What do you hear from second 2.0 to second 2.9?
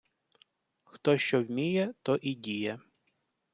то і діє